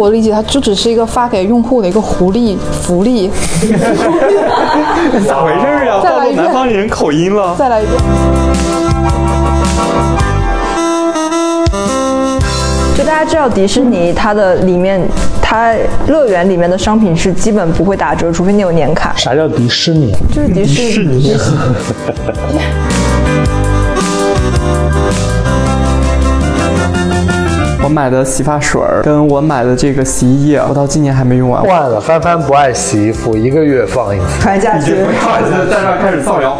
[0.00, 3.30] 我理解，它就只是一个发给用户的一个福利福利。
[5.28, 6.00] 咋回事呀？
[6.00, 7.54] 暴 露再来一遍南方人口音了。
[7.58, 8.00] 再来一遍。
[12.96, 15.06] 就大家知道迪士尼它的里面，
[15.42, 15.74] 它
[16.08, 19.12] 乐园里面的商品是基本不会打折，除非你有年卡。
[19.16, 20.14] 啥叫迪士尼？
[20.34, 21.36] 就是迪士尼。
[27.90, 31.62] 买的洗发水儿跟我买的这个洗衣液，我到今年还没用完。
[31.62, 34.26] 坏了，帆帆不爱洗衣服，一个月放一次。
[34.40, 34.94] 传下去。
[35.20, 36.56] 开玩笑，在这儿开始造谣。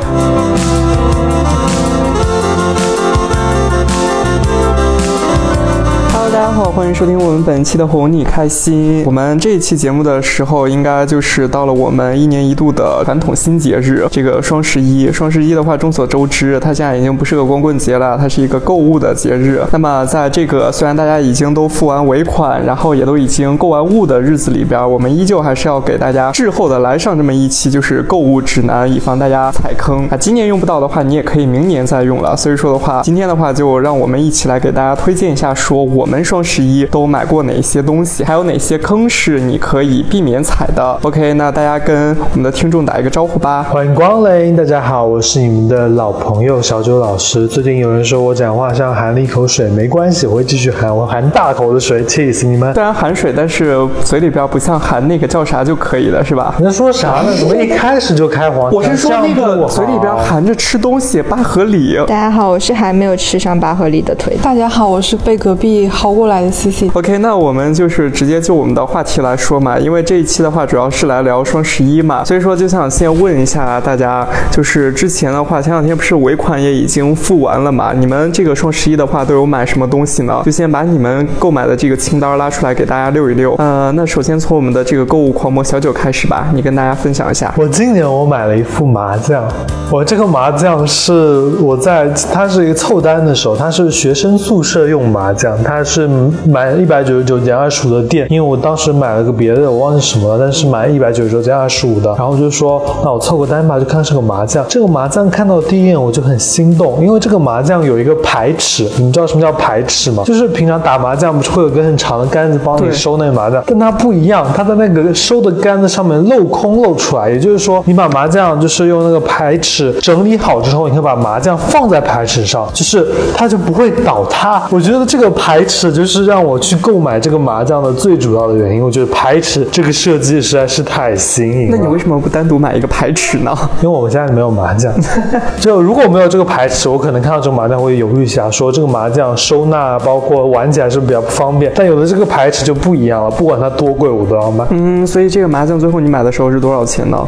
[6.51, 9.05] 大家好，欢迎收听我们本期的哄你开心。
[9.07, 15.13] 我们这一期节目的时候，应该就是到了我们一年一度的传统新节日，这个双十一。
[15.13, 19.63] 双十一的话，众所周知，它现在已经不是个光棍节了，它是一个购物的节日。
[19.71, 30.17] 那么，在这个虽然大家已经都付完尾款，然后也都已经购完物的日子里边，我们依旧还是要给大家滞后的来上这么一期，就是购物指南，以防大家踩坑啊。
[30.17, 32.37] 今年用不到的话，你也可以明年再用了。
[32.37, 40.99] 所以说的话，今天的话就让我们一起来给大家推荐一下，说我们双十一都买过哪些东西，还有哪些坑是你可以避免踩的。
[41.03, 43.63] OK，那大家跟我们的听众打一个招呼吧。
[43.65, 47.47] 欢迎光临，大家好，我是你们的老朋友小九老师。
[47.47, 52.73] 最近有人说我讲话像含了一口水，没关系，我会继续含，我含大口的水，气死你们！
[52.75, 56.55] 虽然含水，但是嘴里边不像含那个叫啥就可以了，是吧？
[56.59, 57.35] 你在说啥呢？
[57.39, 58.73] 怎么一开始就开黄腔？
[58.73, 61.97] 我是说那个嘴里边含着吃东西，八合里。
[62.07, 64.37] 大家好，我是还没有吃上八合里的腿。
[64.43, 66.89] 大家好，我是被隔壁薅过来的 CC。
[66.95, 77.93] OK，那我们就是直接就我们的话题来说嘛，因为这一期的话主要是来聊双十一嘛，所以说就想先问一下大家，就是之前的话，前两天不是尾款也已经付完了嘛？
[77.93, 80.41] 你们这个双十一的话都有买什么东西呢？
[80.45, 83.55] 就先把你们购买的这个清单拉出来给大家溜一溜。
[83.59, 87.53] 呃，那首先从我们的这个购物狂魔小九开始吧，你跟大家分享一下。
[87.59, 89.45] 我今年我买了一副麻将，
[89.91, 91.13] 我这个麻将是
[91.61, 96.07] 我在它是一个凑单的时候，它是学生宿舍用麻将，它是
[96.47, 104.65] 买一百九十九减二十五的店，因为我当时买了个别的，我忘记什么了，但是买一百九十九减二十五的，然后就说那我凑个单吧，就看是个麻将。
[104.69, 110.23] 这个麻将看到第一眼我就很心动，因为这个麻将有一个排尺，你们知道什么叫排尺吗？
[110.25, 124.63] 就是平常打麻将不是会有个很长的杆子帮你收那个麻将，但它不一样，它在那个收的杆子上面镂空露出来，也就是说，你把麻将就是用那个排尺整理好之后，你可以把麻将放在排尺上，就是它就不会倒塌。
[124.71, 128.83] 我觉得这个排尺就是让我去购买这个麻将的最主要的原因。
[128.83, 131.77] 我觉得牌尺这个设计实在是太新颖了。
[131.77, 133.57] 那你为什么不单独买一个牌尺呢？
[133.83, 134.93] 因为我们家里没有麻将，
[135.61, 141.71] 就如果没有这个牌尺，我可能看到这个麻将会犹豫一下，说这个麻将收纳包括玩起来是不是比较不方便。
[141.75, 144.65] 但有了这个牌尺就不一样了，不管它多贵我都要买。
[144.71, 147.19] 嗯，所以这个麻将最后你买的时候是多少钱呢？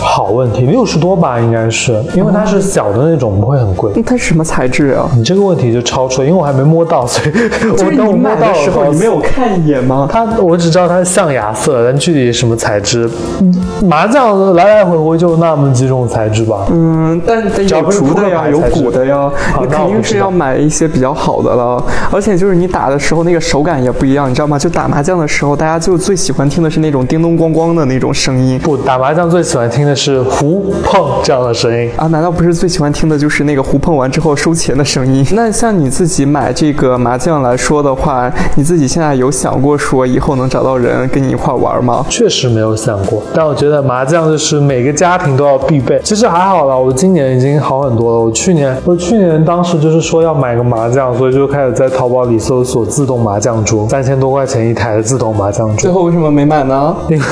[0.00, 3.90] 好问题，六十多吧，应该是，因为它是小的那种，不会很贵。
[3.96, 5.10] 那它是什么材质啊？
[5.16, 7.32] 你这个问题就超出了，因为我还没摸到，所以
[7.70, 10.08] 我等我你买的时候，你没有看一眼吗？
[10.12, 13.08] 它，我只知道它是象牙色，但具体什么材质，
[13.40, 13.54] 嗯
[13.86, 16.66] 麻将来来回回就那么几种材质吧。
[16.70, 21.82] 嗯，但但有竹的呀，有骨的呀，好你肯定是要买一些比较好的了。
[22.10, 24.58] 而且就是你打的时候，那个手感也不一样，你知道吗？
[24.58, 31.90] 就打麻将的时候，大家就最喜欢听的是那种叮咚咣咣的那种声音不，打麻将最喜欢听的是胡碰这样的声音。
[31.96, 32.06] 啊！
[32.08, 35.24] 难道不是最喜欢听的就是那个胡碰完之后收钱的声音？
[35.32, 42.04] 那像你自己买这个麻将来说的话，你自己现在有想过说以后能找到人跟你一块玩吗？
[42.08, 46.00] 确实没有想过，但我觉得麻将就是每个家庭都要必备。
[46.04, 48.20] 其实还好了，我今年已经好很多了。
[48.20, 55.76] 我去年，我去年当时就是说要买个麻将，所以就开始在淘宝里搜索自动麻将桌，三千多块钱一台的自动麻将桌。
[55.76, 56.94] 最后为什么没买呢？
[57.08, 57.24] 因为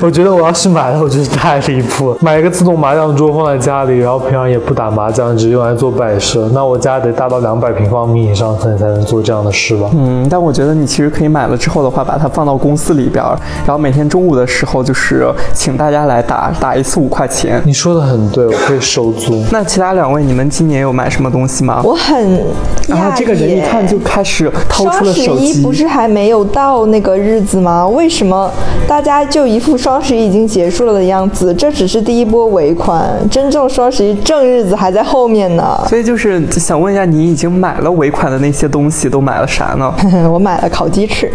[0.00, 2.16] 我觉得我要是买了，我觉得太离谱了。
[2.20, 9.90] 买一个自动麻将桌放在家里，然后平常也不打麻将，只用来做摆设，那我家得大到两百平方米以上，可能才能做这样的事吧。
[9.94, 17.62] 嗯，但我觉得你其实可以买了之后的话，把它放到公司里边儿，然后每天中午的时候就是请大家来打，打一次五块钱。
[17.64, 19.44] 你说的很对，我可以收租。
[19.52, 21.82] 那其他两位，你们今年有买什么东西吗？
[21.84, 22.42] 我很
[22.88, 25.72] 然后这个人一看就开始掏出双十了手机一不。
[25.74, 27.86] 是还没有到那个日子吗？
[27.88, 28.48] 为什么
[28.86, 31.52] 大家就一副双十一已经结束了的样子？
[31.54, 35.84] 这只是第一波尾款，真正双十一正日子还在后面呢。
[35.88, 39.92] 所以就是想问一下，你已经买了尾款的那些东西都买了啥呢？
[40.30, 41.30] 我买了烤鸡翅，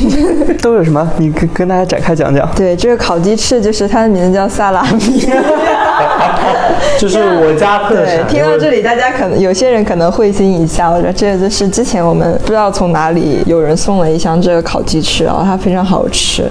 [0.60, 1.08] 都有什么？
[1.18, 2.48] 你跟跟大家展开讲讲。
[2.54, 5.26] 对，这个烤鸡翅就是它的名字叫萨拉米。
[6.98, 8.28] 就是我家特对，产。
[8.28, 16.48] 听到这里，大家可能有些人可能会心一笑，这就是之前我们不知道从哪里有人送了一箱这个烤鸡翅，然后它非常好吃，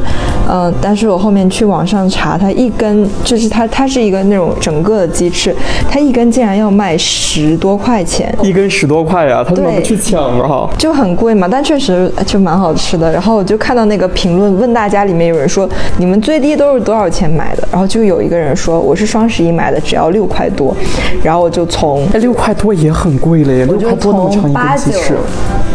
[0.50, 5.56] 嗯、但是我后面去网上查，它一根就是它它是一个那种整个的鸡翅，
[5.90, 10.70] 它一根竟然要卖十多块钱，一根十多块呀，他怎么不去抢啊？
[10.78, 13.12] 就很贵嘛，但确实就蛮好吃的。
[13.12, 17.68] 然后我就看到那个评论，问大家里面有人说你们最低都是多少钱买的？
[17.72, 20.74] 然后就有一个人说我是双十一买的，只要六块多。
[21.22, 25.16] 然后我就从哎，六块多也很贵了耶，六块多那么长一从八九根鸡翅。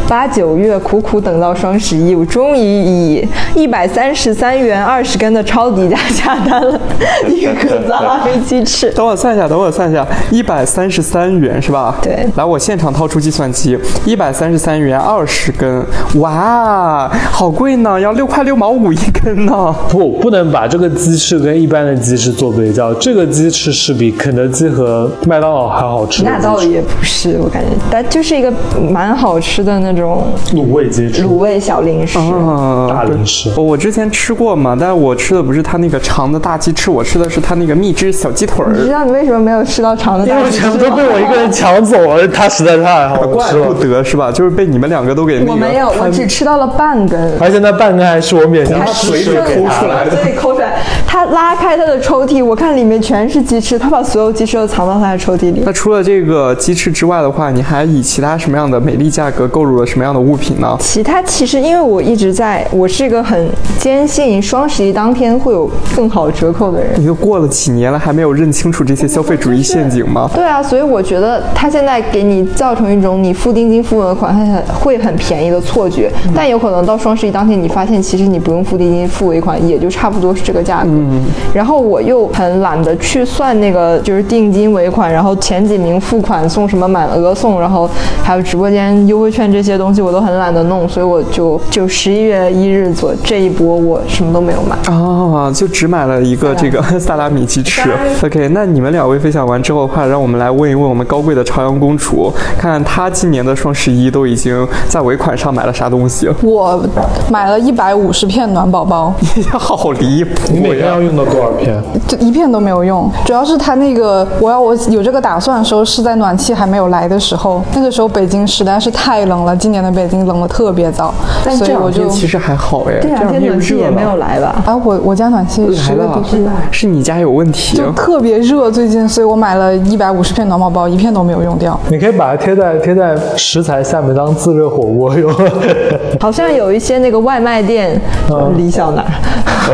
[0.09, 6.81] 八九月苦苦等到双十一，我终于以一百三十三元二十根的超低价下单了
[7.29, 8.89] 一个格子阿飞鸡翅。
[8.93, 11.99] 等我算一下，等我算一下，一百三十三元是吧？
[12.01, 15.85] 对来，我现场掏出计算机，一百三十三元二十根，
[16.21, 19.75] 哇，好贵呢，要六块六毛五一根呢。
[19.89, 22.95] 不，不能把这个鸡翅跟一般的鸡翅做比较。
[22.95, 26.23] 这个鸡翅是比肯德基和麦当劳还好吃。
[26.23, 28.53] 那倒也不是，我感觉，但就是一个
[28.91, 32.19] 蛮好吃的那种卤味鸡翅，卤味小零食。
[32.19, 33.51] 啊大零食。
[33.57, 38.91] 我我之前吃过嘛，但是我吃的不是它那个长的大鸡翅，我吃的是它那个蜜汁小鸡腿你知。
[38.91, 43.75] 道你为什么没有吃到长的因为我大鸡翅全部都被我一个人抢走了，它实在太好怪不吃了。
[43.75, 44.33] 得是吧？
[44.33, 47.39] 就是被你们两个都给那个我没有，我只吃到了半根。
[47.39, 50.79] 而且那半根还是我勉强他吃水里抠出来的对，抠出来。
[51.07, 55.63] 他拉开他的抽屉，我看里面全是鸡翅，他把所有鸡翅都藏到他的抽屉里。
[55.65, 60.77] 那除了这个鸡翅之外的话，你还以其他什么样的美丽价格购入了什么样的物品呢？
[60.79, 63.49] 其他其实因为我一直在，我是一个很
[63.79, 66.93] 坚信双十一当天会有更好折扣的人。
[67.01, 70.29] 你都过了几年了，还没有认清楚这些消费主义陷阱吗？
[70.35, 80.91] 对啊，所以我觉得他现在给你造成一种你付定金付尾款它很会很便宜的错觉，但有可能到双十一当天，你发现其实你不用付定金付尾款，也就差不多是这个价格。
[80.91, 81.25] 嗯
[81.55, 87.89] 然后我又很懒得去算那个就是定金尾款，然后前几名付款送什么满额送，然后
[88.23, 94.77] 还有直播间优惠券这些东西我都很懒得弄，所以我就就十一月一日左这一波我什么都没有买。
[94.93, 97.91] 啊， 就只买了一个这个萨拉米鸡翅。
[98.23, 106.29] OK，那你们两位分享完之后的话，让我们来问一问我们高贵的朝阳公主，看看她今年的双十一都已经在尾款上买了啥东西。
[106.43, 106.83] 我
[107.31, 109.13] 买了一百五十片暖宝宝，
[109.53, 110.87] 好离谱你每天！
[110.87, 111.83] 要用到多少片？
[112.07, 113.11] 就一片都没有用。
[113.25, 121.15] 主要是它那个，我要我有这个打算的时候是在暖气还没有来的时候，那个时候北京实在是太冷了，今年的北京冷的特别早，
[121.45, 124.17] 但这所以我就天其实还好哎，这两天暖气热也没有了。
[124.17, 124.57] 来吧？
[124.65, 127.77] 啊，我我家暖气十来了是，是你家有问题。
[127.77, 131.79] 就特别热最近，所以我买了一百五十片暖宝宝，一片都没有用掉。
[131.89, 135.33] 你可以把它贴在贴在食材下面当自热火锅用。
[136.19, 139.11] 好像有一些那个外卖店，就是李小哪儿，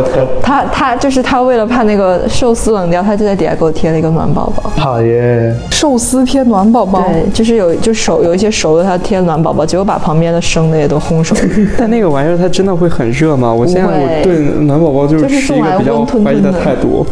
[0.43, 4.71] 他他就是他为了怕那个寿司冷掉，他就在底下给我贴了一个暖宝宝。
[4.77, 5.55] 好耶！
[5.71, 11.41] 寿司贴暖宝宝，对，就是有就熟有一些熟的，他贴暖宝宝，结果把旁边的生的也都烘熟了。
[11.79, 13.53] 但那个玩意儿它真的会很热吗？
[13.53, 17.07] 我现在我对暖宝宝就是持一个比较怀疑的态度。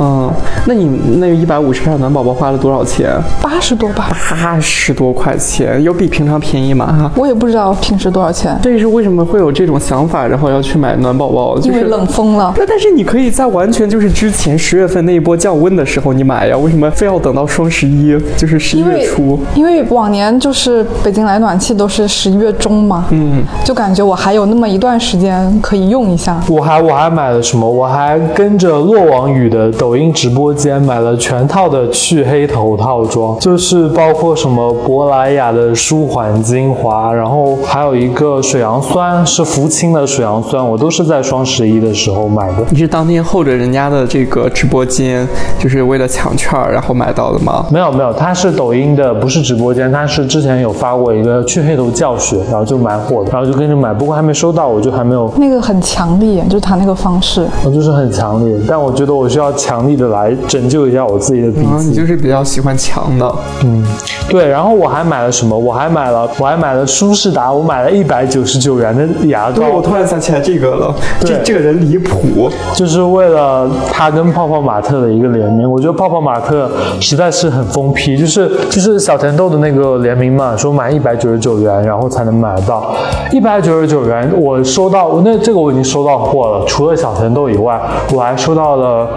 [0.00, 0.28] 嗯，
[0.66, 3.10] 那你那一百五十片暖宝宝花了多少钱？
[3.40, 4.10] 八十多吧，
[4.42, 6.86] 八十多块钱，有比平常便宜吗？
[6.86, 7.12] 哈。
[7.16, 11.56] 我也不知道平时多少钱，这是为什么会有这种想法，然后要去买暖宝宝？
[11.56, 12.52] 就是因为冷疯了。
[12.56, 19.38] 那但是你可以在完全就是之前十月份那一波降温的时候你买呀，为什么非要等到双十一，就是十一月初？
[19.54, 26.40] 因为往年就是北京来暖气都是十一月中嘛，嗯，就感觉我还有那么一段时间可以用一下。
[26.48, 27.68] 我还我还买了什么？
[27.68, 42.64] 我还跟着落网雨的抖音直播间买了全套的去黑头套装，就是包括什么珀莱雅的舒缓精华，然后还有一个水杨酸，是福清的水杨酸，我都是在双十一的时候买的。
[42.70, 45.26] 你是当天候着人家的这个直播间，
[45.58, 47.64] 就是为了抢券儿然后买到的吗？
[47.70, 57.46] 没有没有，他是抖音的，不是直播间，他是之前有发过一个去黑头教学，然后就蛮火的，然后就跟着买，不过还没收到，我就还没有，那个很强力，就是它那个方式。
[57.64, 61.88] 我就是很强烈，但我觉得我需要强力的来拯救一下我自己的鼻啊，子。
[61.88, 63.32] 你就是比较喜欢强的。
[63.64, 63.84] 嗯，
[64.28, 65.56] 对，然后我还买了什么？
[65.56, 72.50] 我还买了，我还买了舒适达，我买了一百九十九元的牙对，我，突然想起来这个了，这这个人离谱。
[72.74, 75.61] 就是为了他跟泡泡玛特的一个联名。
[75.70, 82.94] 我觉得泡泡玛特实在是很疯批，就是就是小甜豆的那个联名嘛，说满一百九十九元然后才能买到，
[83.32, 87.80] 一百九十九元我收到，那这个我已经收到货了，除了小甜豆以外，
[88.14, 89.08] 我还收到了。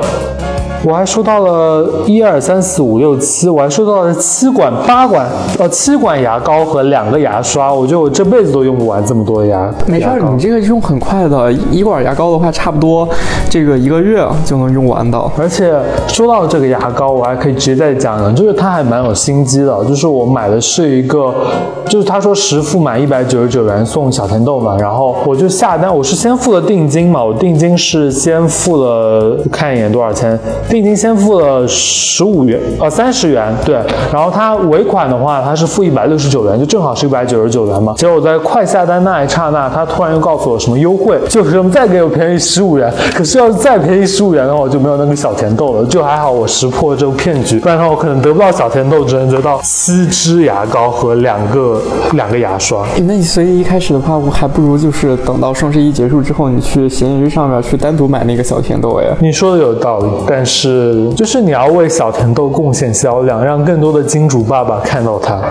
[0.83, 5.27] 我还收到了一二三四五六七，我还收到了七管八管
[5.57, 9.73] 呃七管牙膏和两个牙刷，我觉得我这辈子都用不完这么多牙。
[9.87, 13.07] 没事儿，你这个用很快的，一管牙膏的话，差不多
[13.49, 15.19] 这个一个月就能用完的。
[15.37, 15.73] 而且
[16.07, 21.33] 说到这个牙膏，我还可以直接再讲讲，就是它还蛮有心机的，就是我买的是一个，
[21.85, 30.37] 就是他说实付满一百九十九元送小甜豆嘛，然后我就下单，我是先付了定金嘛，我定金是先付了看一眼多少钱，
[30.69, 33.75] 定金先付了十五元，呃三十元，对，
[34.11, 37.93] 然后他尾款的话，他是付一百六十九元，就正好是一百九十九元嘛。
[37.97, 45.85] 结果我在快下单那一刹那，他突然又告诉我什么优惠，就是再给我便宜十五元，可是要是再便宜十五元的话，我就没有那个小甜豆了。
[45.85, 51.81] 就还好我识破这个骗局，不然的话我可能得不到小甜豆，只能得到七支牙膏和两个
[52.13, 52.85] 两个牙刷。
[53.05, 59.05] 那你所以一开始的话，我还不如就是等到双十一结束之后，你去闲鱼上面去单独买那个小甜豆哎。
[59.21, 60.54] 你说的有道理，但是
[61.15, 65.41] 就是你要为小甜豆贡献销量，让更多的金主爸爸看到它，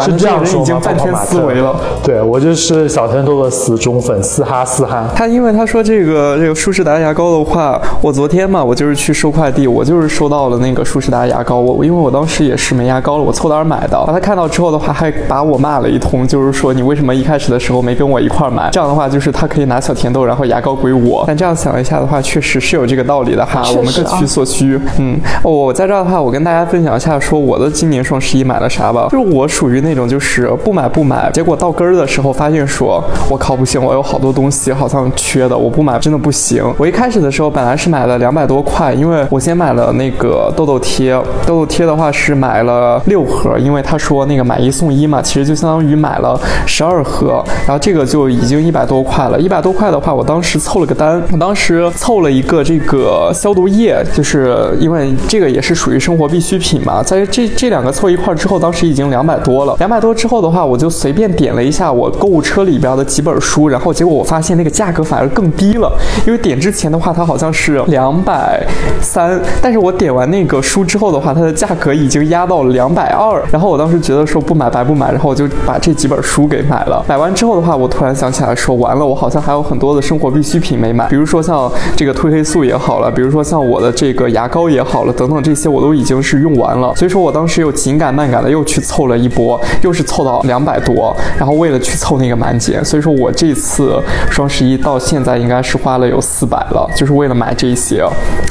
[0.00, 0.80] 是这样这个人已经说吗？
[0.84, 1.74] 半天思维了。
[2.02, 5.08] 对我就是小甜豆的死忠粉，嘶哈嘶哈。
[5.14, 14.02] 他因为他说这个这个舒适达牙膏的话，我昨天嘛，我就是去收快递，我就是收到了那个舒适达牙膏，我因为我当时也是没牙膏了，我凑单买的。
[14.06, 18.68] 他看到之后的话，还把我骂了一通，就是说你为什么一开始的时候没跟我一块儿买？
[18.70, 21.24] 这样的话就是他可以拿小甜豆，然后牙膏归我。
[21.26, 24.51] 但这样想一下的话，确实是有这个道理的哈，我们各取所需。
[24.98, 29.08] 嗯，我在这儿的话，我跟大家分享一下，说我的今年双十一买了啥吧。
[29.10, 36.62] 就是我属于那种就是不买不买，结果到根儿的时候发现说，我靠不行，我有好多东西好像缺的，我不买真的不行。
[36.78, 41.12] 我一开始的时候本来是买了两百多块，因为我先买了那个痘痘贴，
[41.46, 49.40] 痘痘贴的话是买了六盒，因为他说那个买一送一嘛，其实就相当于买了十二盒，然后这个就已经一百多块了。
[49.40, 54.41] 一百多块的话，我当时凑了个单，我当时凑了一个这个消毒液，就是
[54.78, 59.74] 因为这个也是属于生活必需品嘛，在这这两个凑一块之后，当时已经两百多了。
[59.78, 65.92] 两百多之后的话，我就随便点了一下我购物车里边的几本书，然后结果我发现那个价格反而更低了，
[66.26, 68.64] 因为点之前的话它好像是两百
[69.00, 73.42] 三，但是我点完那个书之后的话，它的价格已经压到了两百二。
[73.50, 77.04] 然后我当时觉得说不买白不买，然后我就把这几本书给买了。
[77.08, 86.94] 买完之后的话，我突然想起来说，完了，我好像还有很多的生活必需品没买，比如说像这个褪黑素也好了，比如说像我的这个牙膏也好了，等等这些我都已经是用完了。
[86.96, 98.04] 所以说我当时又紧赶慢赶的又去凑了一波，又是凑到两百多，然后为了去凑那个满减，所以说我这次双十一到现在应该是花了有四百了，就是为了买这些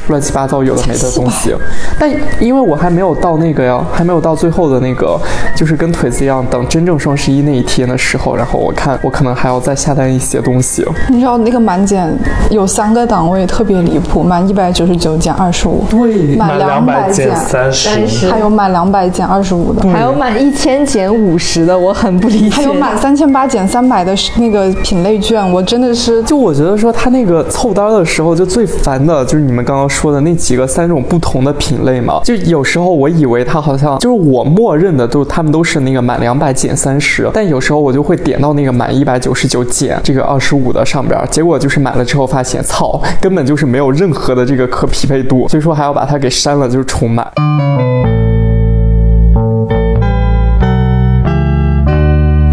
[0.07, 1.55] 乱七八糟有的没的东西。
[1.99, 5.19] 但因为我还没有到那个呀，还没有到最后的那个，
[5.55, 10.85] 就是跟腿子一样，等真正双十一那一天的时候，然后我看我可能还要再下单一些东西。
[11.09, 12.11] 你知道那个满减
[12.49, 22.55] 有三个档位，特别离谱，满一百九十九减二十五，对满两百减减三十，30还有满两百减二十五的，还有满一千减五十的，我很不理解。
[22.55, 32.21] 还有满三千八减三百的那个品类券，我真的是就我觉得说他那个凑单的时候，就最烦的就是你们刚刚说的那几个三种不同的品类嘛。
[32.23, 47.31] 就有时候我以为他好像就是我默认的都他们都是那个满两百减三十，但有时候我就会点到那个满一百九十九减这个二十五的上边，结果就是买了之后发现操，根本就是没有任何的这个可匹配度，所以说还要把它给删了，就是重买。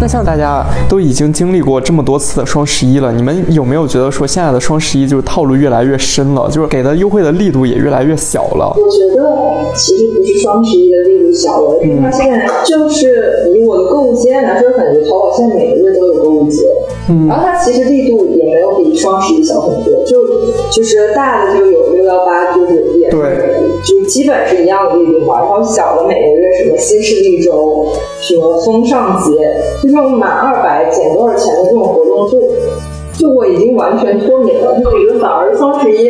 [0.09, 8.73] 像大家都已经经历过这么多次的双十一了，你们有没有觉得说现在的双十一就是套路越来越深了，就是给的优惠的力度也越来越小了？
[8.75, 16.63] 我觉得其实不是双十一的力度小了，因为它现在就是以我的购物经验来说，感觉淘宝现在每个月都有购物节，
[17.09, 20.25] 嗯，然后它其实力度也没有比双十一小很多，就
[20.71, 23.69] 就是大的就有六幺八，就是也是对。
[23.81, 27.87] 就基本是一样的力度嘛，然后小的每个月什么新势力周、
[28.19, 29.39] 什么风尚节，
[30.01, 32.37] 种满二百减多少钱的这种活动就。
[33.19, 36.09] 就我已经完全脱敏了，就我觉得反而双十一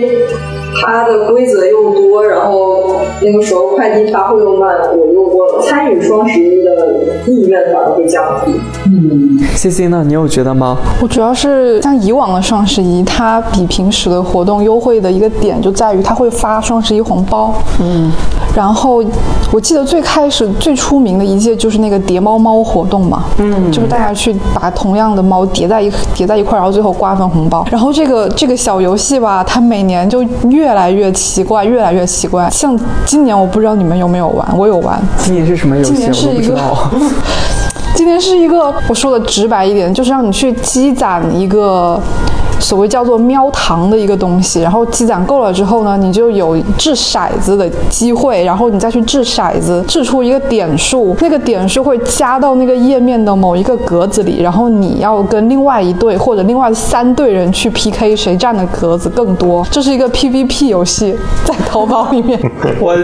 [0.82, 6.72] 它的规则又多，然后那个时候快递发货又慢，我又我参与双十一的
[7.28, 8.54] 意愿反而会降低。
[8.86, 10.04] 嗯 C C 呢？
[10.06, 10.78] 你有觉得吗？
[11.02, 17.54] 我主要是像以往的双十一，它比平时的活动优惠的一个点就在于它会发双十一红包。
[17.82, 18.12] 嗯，
[18.56, 19.04] 然后
[19.52, 27.66] 我记得最开始最出名的一届就是那个叠猫猫活动嘛，嗯，就是大家去把同样的猫叠在一叠在一块，然后最后瓜分红包。
[27.70, 32.50] 然后这个这个小游戏吧，它每年就越来越奇怪，越来越奇怪。
[32.50, 35.94] 像今年我不知道你们有没有玩，我有玩，今年是什么游戏？
[35.94, 36.58] 今年是一个。
[37.96, 42.00] 今天是一个，我说的直白一点，就是让你去积攒一个
[42.60, 59.66] 所谓叫做喵糖的一个东西，然后积攒够了之后呢，你就有掷骰子的机会，然后你再去掷骰子，掷出一个点数，那个点数会加到那个页面的某一个格子里，然后你要跟另外一队或者另外三队人去 PK，谁占的格子更多。
[59.72, 62.40] 这是一个 PVP 游戏，在淘宝里面。
[62.80, 62.96] 我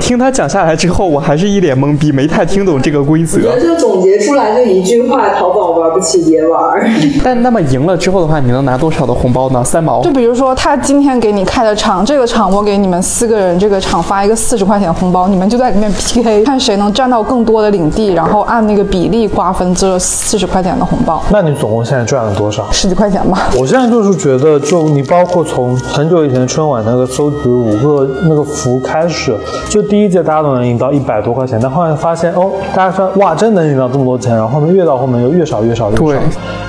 [0.00, 3.38] 听他讲下来之后，我还是一脸懵逼，没太听懂这个规则。
[3.38, 6.60] 我觉得就总结出来就一句话：淘宝玩不起别玩。
[7.22, 9.62] 但那么赢了之后的话，你能拿多少的红包呢？
[9.64, 10.12] 三毛就。
[10.12, 22.64] 比如说，他今天给你开的场，这个场我给你们四个人，这个场发一个四十块钱红包，你们就在里面 PK，看谁能占到更多的领地，然后按那个比例瓜分这四十块钱的红包，那你总共现在赚了多少？
[22.70, 23.48] 十几块钱吧。
[23.58, 29.36] 我现在就是觉得，就你包括从很久以前春晚那个搜集五个那个福开始，
[29.68, 36.02] 就第一届大家都能赢到一百多块钱，但后来发现哦，大家说哇，真能赢到这么多钱，然后后面越到后面就越少越少越少。
[36.02, 36.18] 对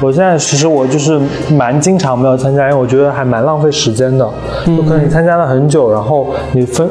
[0.01, 4.29] 我现在其实我就是蛮经常没有参加，因为我觉得还蛮浪费时间的。
[4.65, 6.89] 就可能你参加了很久，然后你分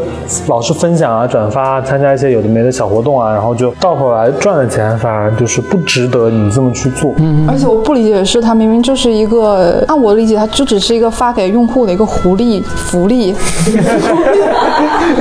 [0.48, 7.12] 老是分享啊、转发啊，参加一些有的没的小活动啊，然后就到头来赚的钱反而就是不值得你这么去做。
[7.18, 13.34] 嗯，而且我不理解的是，它明明就是一个，按我的理解，它就只是一个发给用户的一个福利福利。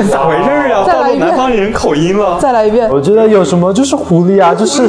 [0.10, 0.84] 咋回事啊？
[0.86, 2.38] 暴露再来一遍南方人口音了。
[2.40, 4.84] 再来一遍，我觉得有什么就是狐狸啊，就是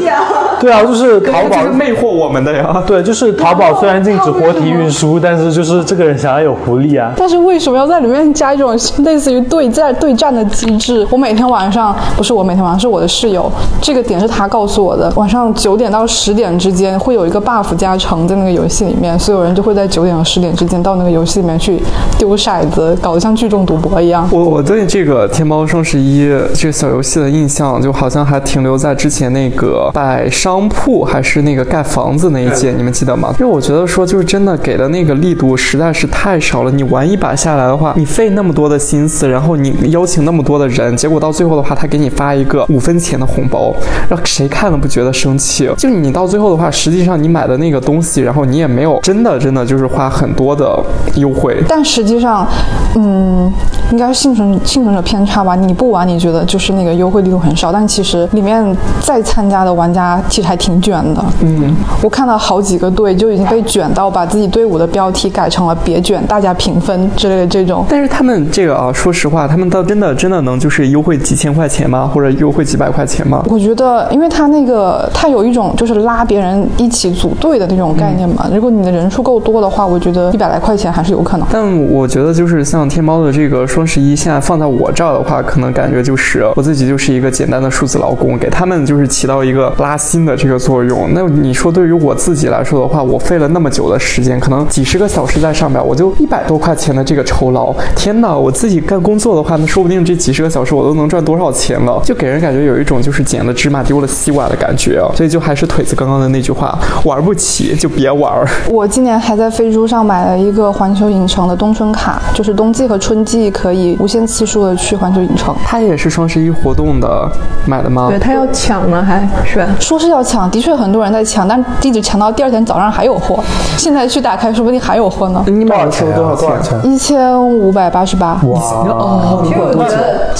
[0.60, 2.82] 对啊，就是淘宝是魅惑我们的呀。
[2.86, 7.12] 对，就是淘宝虽然禁止活体运输，但是就是这个人想要有福利啊。
[7.16, 11.06] 但是为什么要在里面加一种 类似于对战对战的机制？
[11.10, 21.80] 我每天晚上不是我每天晚上是我的室友，这个点是他告诉我的，晚上九点到十点之间会有一个 buff 加成在那个游戏里面，所有人就会在九点和十点之间到那个游戏里面去
[22.18, 24.28] 丢骰子，搞得像聚众赌博一样。
[24.32, 33.34] 我我对这个天猫双十一这个小游戏的印象，就好像还停留在之前那个摆商铺还是那个盖房子那一届，你们记得吗？
[33.40, 36.70] 因为我觉得说，就是真的给的那个力度实在是太少了。
[36.70, 43.74] 你玩一把下来的话，你费那么多的心思，然后你邀请那么多的人，结果到最后的话，他给你发一个五分钱的红包，
[44.08, 45.68] 让谁看了不觉得生气？
[45.76, 50.80] 就你到最后的话，实际上你买的那个东西，然后你也没有真的真的就是花很多的
[51.16, 51.60] 优惠。
[51.68, 52.46] 但实际上，
[52.94, 53.52] 嗯，
[53.90, 55.56] 应该是幸存幸存者偏差吧。
[55.56, 58.64] 你不玩，你觉得就是那个优惠力度很少，但其实里面
[59.00, 61.24] 再参加的玩家其实还挺卷的。
[61.40, 67.86] 嗯，我看到好几个队就已经被卷到把自己队伍的标题改成了“别卷，大家平分”之类的这种。
[67.88, 72.10] 但是他们这个啊，说实话，他们倒真的真的能就是优惠几千块钱吗？
[72.12, 73.42] 或者优惠几百块钱吗？
[73.48, 78.46] 我觉得，因为他那个他有一种就是拉别人一起组队的那种概念嘛。
[78.52, 81.48] 如果你的人数够多的话，我觉得一百来块钱还是有可能。
[81.50, 91.08] 但我觉得就是像天猫的这个双十一，现在放在我这儿的话，可能感觉就是我自己就是一个简单的数字劳工，给他们就是起到一个拉新的这个作用。
[91.14, 98.36] 那你说对于我自己来说的话，我费了那么久的时间，可能几十个小时在上面，我就一百多块钱的这个酬劳，天哪！
[98.36, 105.06] 我自己干工作的话，那说不定这几十个小时我都能赚多少钱了，就给人感觉有一种就是捡了芝麻丢了西瓜的感觉啊。
[105.14, 108.48] 所以就还是腿子刚刚的那句话，玩不起就别玩儿。
[108.68, 115.54] 我今年还在飞猪上买了一个环球影城的冬春卡，就是冬季和春季可以无限次数的去环球影城。
[115.64, 117.30] 它也是双十一活动的
[117.66, 118.08] 买的吗？
[118.08, 119.66] 对它要抢呢，还是吧？
[119.78, 123.42] 说是要抢，的确很多人在抢，但一直抢到第二天早上还有货。
[123.76, 125.44] 现在去打开，说不定还有货呢。
[125.46, 126.78] 你买的时候多少多少钱？
[126.84, 128.40] 一千五百八十八。
[128.44, 129.94] 哇，哦，你管多久？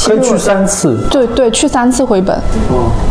[0.05, 0.99] 可以去三次。
[1.11, 2.39] 对对，去三次回本。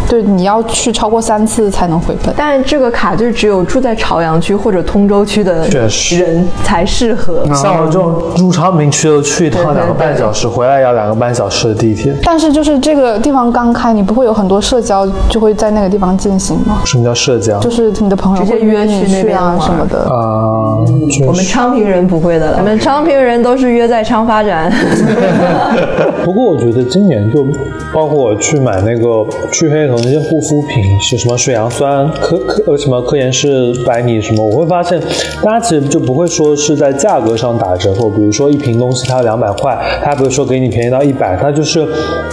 [0.07, 2.33] 对，你要去超过三次才能回本。
[2.37, 7.43] 但是这个卡就只有住在朝阳区或者通州区的人才适合。
[7.53, 12.15] 像我这种入昌平区的，去一趟两个半小时，回来要两个半小时的地铁。
[12.23, 16.81] 但是就是这个地方刚开，你不会有很多社交就会在那个地方进行吗？
[16.85, 17.59] 什么叫社交？
[17.59, 19.99] 就是你的朋友直接会约去那边啊什么的。
[20.09, 20.77] 啊，
[21.09, 21.45] 确我们。
[21.45, 24.69] 昌平人不会的了，我们昌平人都是约在昌发展。
[26.25, 27.45] 不过我觉得今年就
[27.93, 34.99] 包括我去买那个去黑头那些护肤品，是什么水杨酸、科科呃什么科颜氏白米什么，我会发现
[35.43, 41.87] 大家其实就不会说是在价格上打折扣，比如说一瓶东西它要两百块，它不会说给你便宜到一百，它就是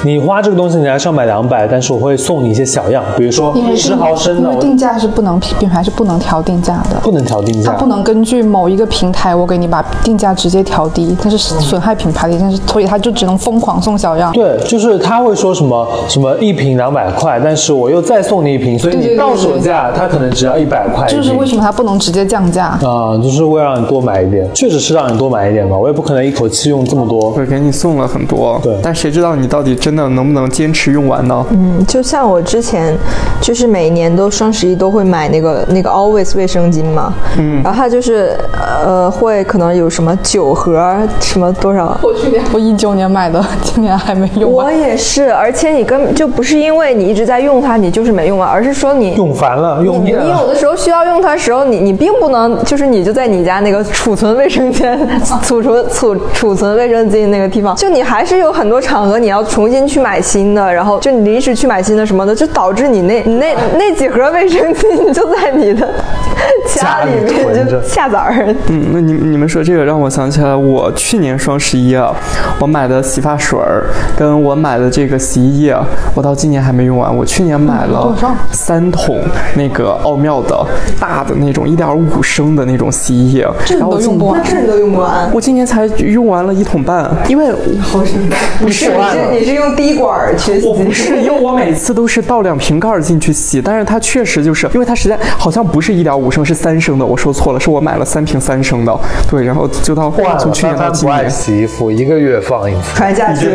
[0.05, 7.01] 你花这个东西你还是要买两百，但是我会送你一些小样，比如说十毫因为定价是不能品牌是不能调定价的。
[7.03, 14.33] 不能调定价，它不能根据某一个平台，我给你把定价直接调低，它是损害品牌的一件事，所以它就只能疯狂送小样。
[14.33, 22.67] 对，就是他会说什么什么一瓶两百块，但是我又再送你一瓶，所以对对对你到手价它可能只要一百块就是为什么它不能直接降价。
[22.83, 27.31] 啊、就是为了让你多买一点，确实是让你多买一点吧，我也不可能一口气用这么多。
[27.33, 31.45] 会给你送了很多，对但谁知道你到底真的能不能坚持用完呢？
[31.51, 32.97] 嗯，就像我之前，
[33.41, 38.37] 就是每年年都双十一都会买那个那个 Always 卫生巾嘛，嗯，然后它就是
[38.85, 41.97] 呃会可能有什么九盒什么多少。
[42.03, 44.67] 我去年我一九年买的，今年还没用完。
[44.67, 50.25] 我也是，而且你根本就不是因为你一直在用它，你就是没用完，而是说你用烦了，用你厌了。
[50.25, 54.99] 你有的时候需要用它的时候，你你并不能就是你就在你家那个储存卫生间、
[55.45, 65.89] 储存储储存卫生巾那个地方，就你还是有很多场合你要重新去买新的，然后就你临时去买新的什么的，就导致你那你那那几盒卫生巾就在你的
[66.75, 68.55] 家里面着就下崽儿。
[68.69, 72.15] 嗯，那你你们说这个让我想起来，我去年双十一啊，
[72.59, 73.85] 我买的洗发水儿
[74.17, 75.77] 跟我买的这个洗衣液，
[76.15, 77.15] 我到今年还没用完。
[77.15, 78.15] 我去年买了
[78.51, 79.21] 三桶
[79.55, 80.67] 那个奥妙的
[80.99, 84.43] 大的那种一点五升的那种洗衣液，这然后我今都用不完。
[84.45, 85.31] 这你都用不完。
[85.33, 87.53] 我今年才用完了一桶半，因为
[87.93, 88.19] 不是，
[88.61, 88.93] 你是
[89.31, 98.99] 你是用滴管儿去洗我不是，因为我每次都是倒两瓶盖儿进去洗，但是它确实就是因为它实在好像不是一点五升，是三升的，我说错了，是我买了三瓶三升的，
[99.31, 101.31] 对，然后就到换，从去年到今年。
[101.31, 102.95] 洗衣服，一个月放一次。
[102.95, 103.47] 传下去。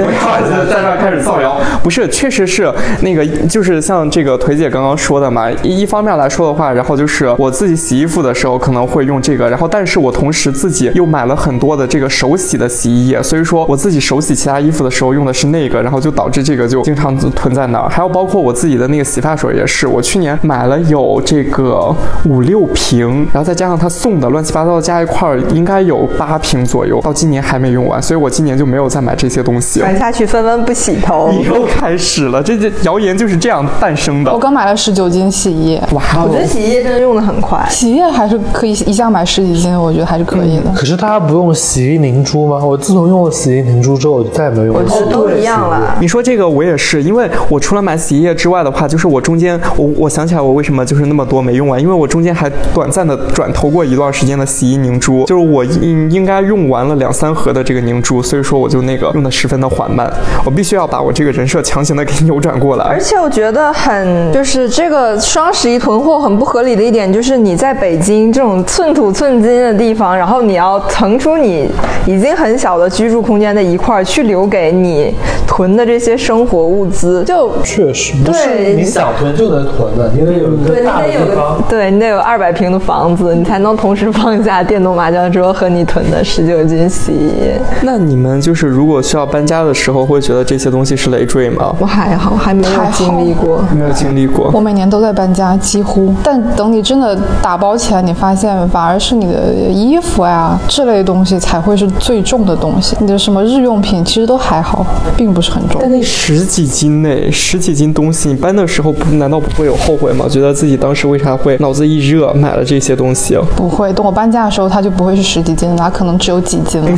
[0.70, 17.90] 在那儿开始造谣， 不是，确实是那个，就是像这个腿姐刚刚说的嘛，一一方面来说的话，然后就是我自己洗衣服的时候可能会用这个，然后但是我同时自己又买了很多的这个手洗的洗衣液，所以说我自己手洗其他衣服的时候用的是那个，然后就导致这个就经常囤在那儿。
[17.90, 21.94] 还有包括我自己的那个洗发水也是，我去年买了有这个
[22.24, 29.82] 五六瓶，然后再加上他送的乱七八糟的加一块儿，应该有八瓶左右，到今年还没用完，所以我今年就没有再买这些东西。
[29.82, 31.30] 买下去，分文不洗头。
[31.44, 34.40] 又开始了，这这谣言就是这样诞生的我。
[34.40, 36.30] 刚买了十九斤洗衣液，哇哦！
[36.30, 37.68] 我觉得洗衣液真的用的很快。
[37.70, 40.72] 洗衣液还是可以一下买十几斤，我觉得还是可以的。
[40.74, 42.64] 可是他不用洗衣凝珠吗？
[42.64, 44.84] 我自从用了洗衣凝珠之后，我就再也没有用过。
[44.84, 45.98] 我觉得都一样了。
[46.00, 60.08] 你说这个我也是，因为我除了买洗衣液之外的话，就是我中间我我想起来我为什么就是那么多没用完，因为我中间还短暂的转投过一段时间的洗衣凝珠，就是我应应该用完了两三盒的这个凝珠，所以说我就那个用的十分的缓慢，
[60.46, 63.02] 我必须要把我这个人设强行的给扭转过来而。
[63.02, 71.68] 且我觉得很就是这个双十一囤货很不合理的一点，就是你在北京这种寸土寸金的地方，然后你要腾出你
[72.06, 75.14] 已经很小的居住空间的一块儿去留给你
[75.48, 81.62] 囤的这些生活物资，就确实不是对你想囤就能囤的，你得有一对个大的你得有个地方。
[81.70, 87.62] 对你得有二百平的房子，你才能同时放下电动麻将桌和你囤的十九斤洗衣液。
[87.82, 91.76] 那你们就是如果需要搬家的时候，会觉得这些东西是累赘吗？
[91.80, 93.64] 我还好，还没有经历过。
[93.76, 94.50] 没有经历过。
[94.54, 96.14] 我每年都在搬家，几乎。
[96.24, 102.96] 但等你真的打包起来，你发现反而是你的衣服呀这类东西才会是最重的东西。
[103.00, 105.92] 你的什么日用品其实都还好，并不是很重但。
[105.92, 107.10] 那十几斤呢？
[107.32, 110.26] 十几斤东西，你搬的时候不难道不会有后悔吗？
[110.30, 113.38] 觉得自己当时为啥会脑子一热买了这些东西？
[113.56, 116.90] 不会，等我搬家的时候，它就不会是十几斤了，它可能只有几斤了。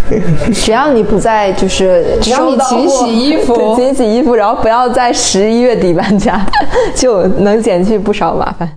[0.54, 6.44] 只要你不在，就是只要你收到勤洗货衣服对勤洗衣服，然后不要在十一月底搬家，
[6.96, 8.68] 就能减去不少麻烦。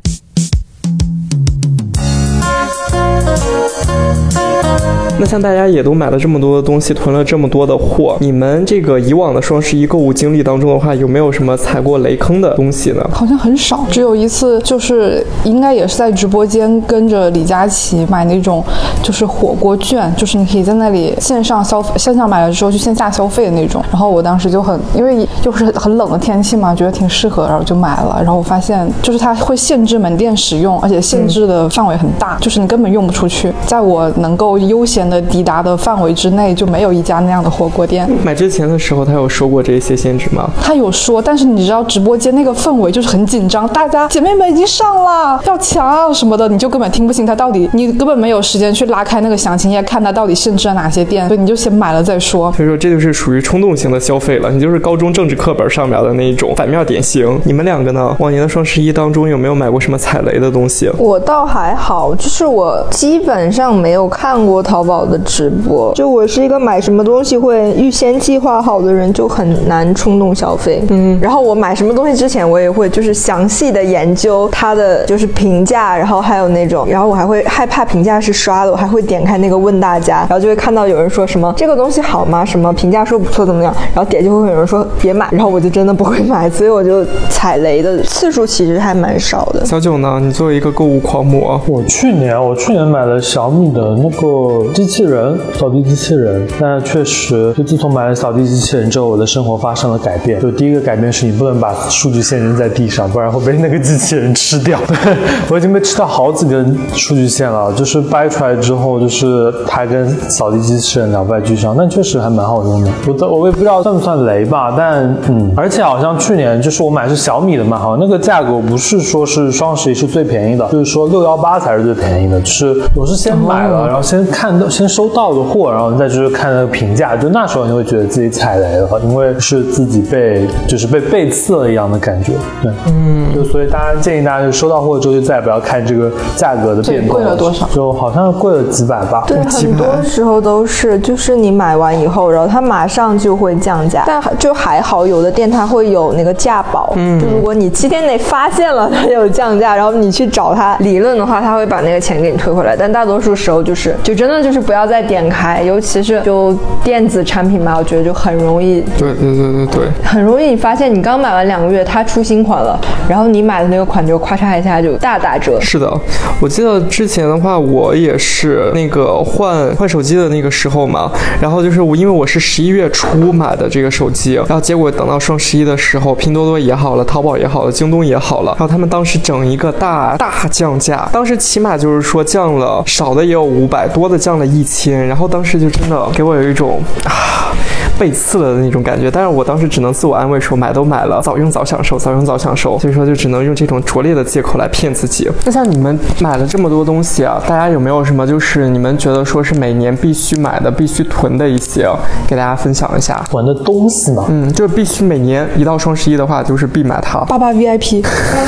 [5.22, 13.08] 那像大家也都买了这么多的东西，囤了这么多的货，你们这个以往的双十一购物经历当中的话，有没有什么踩过雷坑的东西呢？
[13.14, 18.64] 好像很少，只有一次，就是应该也是在直播间跟着李佳琦买那种
[19.04, 23.84] 就是火锅券，就是你可以在那里线上消费，线上买了之后去线下消费的那种。
[23.92, 28.18] 然后我当时就很，因为就是很冷的天气嘛，觉得挺适合，然后就买了。
[28.24, 33.54] 然后我发现就是它会限制门店使用，而且限制的范围很大，就是你根本用不出去。
[33.68, 38.10] 在我能够悠闲的抵达的范围之内，就没有一家那样的火锅店。
[38.24, 40.50] 买之前的时候，他有说过这些限制吗？
[40.62, 52.52] 他有说，但是你知道直播间那个氛围就是很紧张，大家姐妹们已经上了，要抢什么的，你就根本听不清他到底，你根本没有时间去拉开那个详情页看他到底限制了哪些店，所以你就先买了再说。
[52.54, 57.40] 所以说这就是属于冲动型的消费了，你就是高中政治课本上面的那一种反面典型。
[57.44, 58.16] 你们两个呢？
[58.20, 60.90] 往年的双十一当中有没有买过什么踩雷的东西？
[60.98, 65.94] 我倒还好，就是我基本上没有看过淘宝的直播。
[65.96, 70.84] 就我是一个买什么东西会预先计划好的人，就很难冲动消费。
[70.90, 82.44] 嗯，然后我买什么东西之前，我也会就是详细的研究它的就是评价，然后还有那种，然后我还会害怕评价是刷的，我还会点开那个问大家，然后就会看到有人说什么这个东西好吗？
[82.44, 83.74] 什么评价说不错怎么样？
[83.94, 89.66] 然后底下就会有人说别买，然后我就真的不会买，所以我就踩雷的次数其实还蛮少的。
[89.66, 90.20] 小九呢？
[90.22, 96.48] 你作为一个购物狂魔，我去年我去年买了小米的那个过机器人，扫地机器人。
[96.60, 100.42] 但确实，就自从买了扫地机器人之后，我的生活发生了改变。
[100.42, 104.80] 就第一个改变是你不能把数据线扔在地上，不然会被那个机器人吃掉。
[105.50, 111.76] 我已经被吃掉好几根数据线了，就是掰出来之后，就是它跟扫地机器人两败俱伤。
[111.78, 112.92] 但确实还蛮好用的。
[113.08, 122.40] 我我也不知道算不算雷吧，但嗯，而且好像去年就是我买是小米的嘛，好像那个价格不是说是双十一是最便宜的，就是说六幺八才是最便宜的。
[122.42, 132.32] 就是我是先买了，然后先看到先收到的货，然后再就是看那个评价，就那时候你会觉得自己踩雷了，因为是自己被就是被背刺了一样的感觉。
[132.64, 139.26] 对，嗯，就所以大家建议大家就收到货之后就再也不要看这个价格的变动贵了多少，就好像贵了几百吧。
[139.28, 152.76] 对，很多时候都是就是你买完以后，然后它马上就会降价，但就还好有的店它会有那个价保，嗯，就如果你七天内发现了它有降价，然后你去找它理论的话，他会把那个钱给你退回来。
[152.78, 165.60] 但大多数时候就是就真的就是不要再点开，尤其是就电子产品嘛，我觉得就很容易，对对对对对，很容易你发现你刚买完两个月，它出新款了，然后你买的那个款就咔嚓一下就大打折。
[165.62, 165.92] 是的，
[166.40, 187.54] 我记得之前的话，我也是那个换换手机的那个时候嘛，然后就是我因为我是十一月初买的这个手机，然后结果等到双十一的时候，拼多多也好了，淘宝也好了，京东也好了，然后他们当时整一个大大降价，当时起码就是说降了少的也有五百，多的降了一千，然后当时就真的给我有一种啊。
[188.00, 195.30] 被刺了的那种感觉，但是我当时只能自我安慰说买都买了，早用早享受，早用早享受，所以说就只能用这种拙劣的借口来骗自己。
[195.46, 201.88] 那像你们买了这么多东西啊，大家有没有什么就是你们觉得说是每年必须买的、必须囤的一些，
[202.28, 203.24] 给大家分享一下？
[203.30, 204.26] 囤的东西呢？
[204.30, 207.20] 嗯，就是必须每年一到双十一的话，就是必买它。
[207.26, 208.04] 八八 VIP，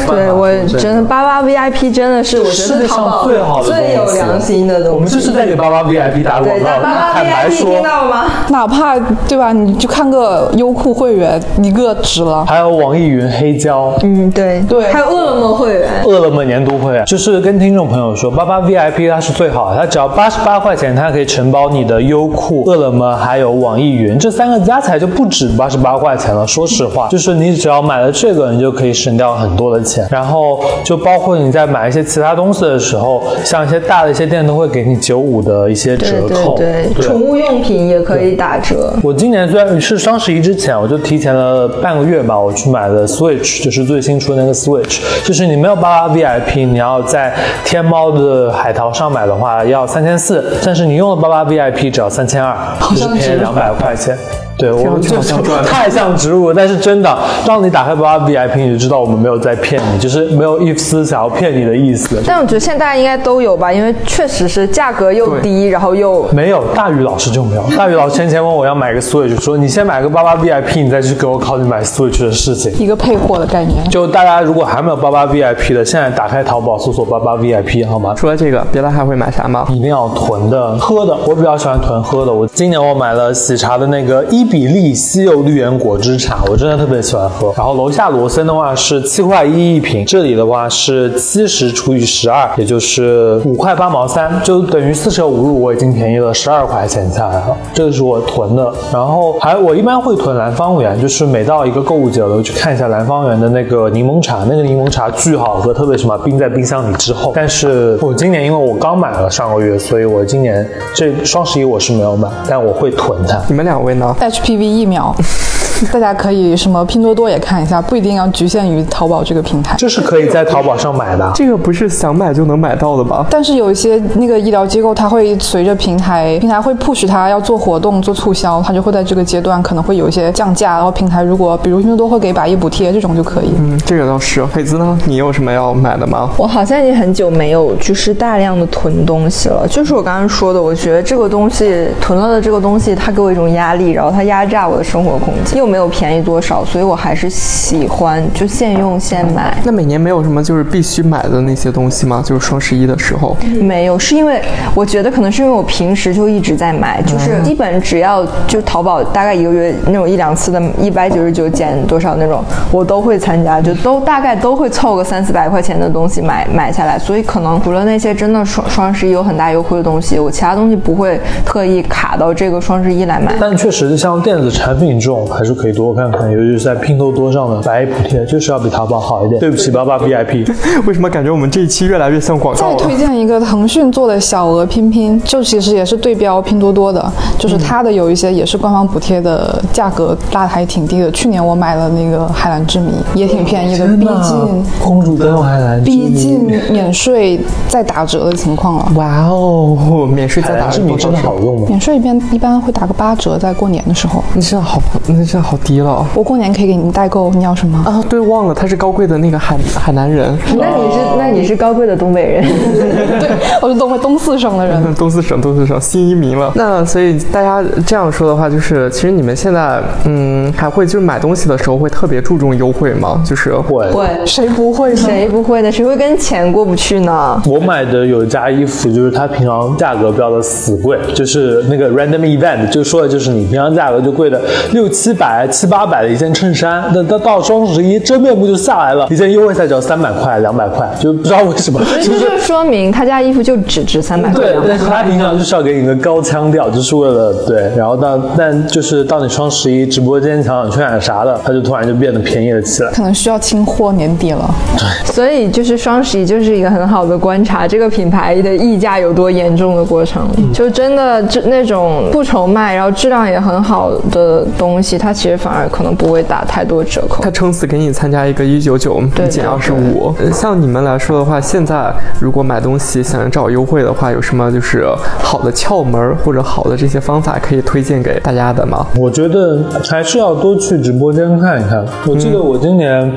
[0.07, 4.95] 对我真的八八 VIP 真的是我觉世界上最好的最有良心的东西。
[4.95, 5.92] 我们这是在给八八 VIP
[6.23, 6.65] 打广，告，
[7.13, 7.83] 坦白 VIP 说听。
[7.83, 8.25] 到了吗？
[8.49, 9.51] 哪怕对吧？
[9.51, 12.45] 你就看个优酷会员，一个值了。
[12.45, 15.89] 还有网易云黑胶，嗯，对对还有饿了么会员。
[16.05, 26.45] 饿了么年度会员，就是跟听众朋友说，八八 VIP 它是最好的，它只要八十八块钱，它可以承包你的优酷、饿了么还有网易云，这三个加起来就不止八十八块钱了。
[26.47, 30.07] 说实话，就是你只要买了这个，你就可以省掉很多的钱。
[30.09, 36.57] 然后就包括你在买一些其他东西的时候，像一些大的一些店都会给你九五的一些折对扣。
[36.57, 38.93] 对对，宠物用品也可以打折。
[39.03, 44.99] 我今年虽然是双十一之前，我就提前了半个月吧，我去买了 Switch，就是最新出的那个 Switch。
[45.23, 47.33] 就是你没有八八 VIP，你要在
[47.65, 52.55] 天猫的海淘上买的话要三千四，但是你用了八八 VIP 只要三千二，
[52.89, 54.17] 就是便宜两百块钱。
[54.57, 62.21] 对我们就好像赚了太像植入了，但是真的，当你打开八八 VIP，你就知道我们没有在骗你，就是没有一丝想要骗你的意思。
[62.25, 67.63] 但我觉得现在大家应该都有吧，因为确实是价格又低，然后又没有，大宇老师就没有。
[67.75, 72.71] 大宇老师前前问我要买个 Switch，说你先买个八八 VIP，你再去给我考虑买 Switch 的事情。
[72.77, 73.83] 一个配货的概念。
[73.89, 78.13] 就大家如果还没有八八 VIP 的，现在打开淘宝搜索八八 VIP 好吗？
[78.15, 79.65] 除了这个，别的还会买啥吗？
[79.69, 82.31] 一定要囤的喝的，我比较喜欢囤喝的。
[82.31, 87.53] 我今年我买了喜茶的那个比利西柚绿源果汁茶，我真的特别喜欢喝。
[87.55, 97.57] 然后楼下罗森的话是七块一一瓶，这里的话是七十除以十二，也就是五块八毛三，就等于四舍五入我已经便宜了十二块钱下来了。
[97.73, 107.31] 这个是我囤的，然后还我一般会囤蓝方园，就是每到一个购物节，我都去看一下蓝方园的那个柠檬茶，那个柠檬茶巨好喝，特别是把冰在冰箱里之后。
[107.35, 113.41] 但是我今年因为我刚买了上个月，所以我今年这双十一我是没有买，但我会囤它。
[113.47, 114.15] 你们两位呢？
[114.33, 115.15] HPV 疫苗，
[115.93, 119.75] 大家可以什么拼多多也看一下，不一定要局限于淘宝这个平台。
[119.77, 121.31] 这是可以在淘宝上买的。
[121.35, 123.25] 这个不是想买就能买到的吧？
[123.29, 133.51] 但是有一些那个医疗机构，它会随着平台，平台会 push 它要做活动、做促销，它就会在这个阶段可能会有一些降价，然后平台如果比如拼多多会给百亿补贴，这种就可以。
[133.59, 134.43] 嗯，这个倒是。
[134.53, 134.97] 黑子呢？
[135.05, 136.29] 你有什么要买的吗？
[136.37, 139.67] 我好像已经很久没有就是大量的囤东西了。
[139.69, 149.55] 就是我刚刚说的，我觉得这个东西囤了的这个东西，它给我一种压力，然后它压榨我的生活空间，又没有便宜多少，所以我还是喜欢就现用现买。
[149.63, 152.23] 那每年没有什么就是必须买的那些东西吗？
[152.25, 153.35] 就是双十一的时候。
[153.61, 154.41] 没有，是因为
[154.73, 173.33] 我觉得可能是因为我平时就一直在买，就是基本只要就淘宝大概一个月那种一两次的，一百九十九减多少那种，我都会参加，就都大概都会凑个三四百块钱的东西买买下来，所以可能除了那些真的双双十一有很大优惠的东西，我其他东西不会特意卡到这个双十一来买。
[173.39, 179.39] 但确实，像像电子产品这种还是可以多看看，尤其是在拼多多上的百亿补贴，就是要比淘宝好一点。
[179.39, 180.47] 对不起，八八 VIP。
[180.85, 182.85] 为什么感觉我们这一期越来越像广告再？
[182.85, 191.09] 推荐一个腾讯做的小额拼拼，就其实也是对标拼多多的，就是它的有一些也是官方补贴的价格拉的还挺低的。
[191.09, 198.91] 去年我买了那个海蓝之谜，也挺便宜的，毕竟公主灯海蓝之谜逼近免税再打折的情况了。
[198.95, 201.65] 哇哦，免税海再打蓝之谜真的好用吗？
[201.67, 204.02] 免税一般一般会打个八折，在过年的时候。
[204.35, 207.77] 那这样好，你这样好低了我过年可以给你们代购，你要什么？
[207.85, 208.03] 啊！
[208.09, 212.43] 对，忘了他是高贵的那个海海南人， 那你是那你是高贵的东北人，
[213.19, 213.29] 对，
[213.61, 214.81] 我是东北东四省的人。
[214.95, 216.51] 东四省，东四省新移民了。
[216.55, 223.21] 那所以大家这样说的话，就是其实你们现在嗯还会就是买东西的时候会特别注重优惠吗？
[223.25, 223.89] 就是会。
[223.91, 224.95] 会谁不会呢？
[224.95, 225.71] 谁不会呢？
[225.71, 227.41] 谁会跟钱过不去呢？
[227.45, 242.21] 我买的有一家衣服，就是它平常价格标的死贵，就是那个 random event，就说的就是你平常价格就贵的六七百、七八百的一件衬衫，那到到双十一真面目就下来了，一件优惠才只要三百块、两百块，就不知道为什么，所以是不是？
[242.21, 244.41] 这就说明他家衣服就只值三百块。
[244.41, 252.91] 对，但是他平常就是要给你一个高腔调，就是为了对，然后到但就是到你双十一直播间抢抢券啊啥的，他就突然就变得便宜了起来。
[252.91, 254.49] 可能需要清货，年底了。
[254.77, 260.23] 对所以就是双十一就是一个很好的观察这个品牌的溢价有多严重的过程。
[260.53, 267.31] 就真的就那种不愁卖，然后质量也很好的东西，它其实反而可能不会打太多折扣他。
[267.31, 270.13] 撑死给你参加一个一九九对对减二十五。
[270.31, 271.91] 像你们来说的话，现在
[272.21, 274.85] 如果买东西想找优惠的话，有什么就是
[275.21, 278.85] 好的窍门或者好的这些方法可以推荐给大家的吗？
[278.99, 281.83] 我觉得还是要多去直播间看一看。
[282.07, 283.11] 我记得我今年